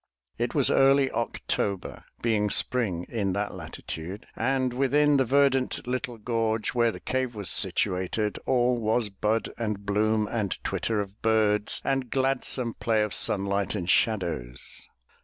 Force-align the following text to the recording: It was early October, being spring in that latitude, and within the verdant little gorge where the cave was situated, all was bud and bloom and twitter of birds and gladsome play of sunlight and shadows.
It 0.39 0.55
was 0.55 0.71
early 0.71 1.11
October, 1.11 2.05
being 2.23 2.49
spring 2.49 3.05
in 3.07 3.33
that 3.33 3.53
latitude, 3.53 4.25
and 4.35 4.73
within 4.73 5.17
the 5.17 5.25
verdant 5.25 5.85
little 5.85 6.17
gorge 6.17 6.69
where 6.73 6.91
the 6.91 6.99
cave 6.99 7.35
was 7.35 7.51
situated, 7.51 8.39
all 8.47 8.79
was 8.79 9.09
bud 9.09 9.51
and 9.59 9.85
bloom 9.85 10.25
and 10.27 10.57
twitter 10.63 11.01
of 11.01 11.21
birds 11.21 11.81
and 11.85 12.09
gladsome 12.09 12.73
play 12.73 13.03
of 13.03 13.13
sunlight 13.13 13.75
and 13.75 13.91
shadows. 13.91 14.87